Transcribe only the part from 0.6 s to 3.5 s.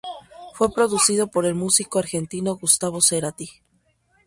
producido por el músico argentino Gustavo Cerati.